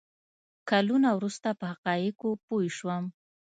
کلونه 0.69 1.09
وروسته 1.17 1.49
په 1.59 1.65
حقایقو 1.71 2.29
پوه 2.45 2.65
شوم. 2.77 3.03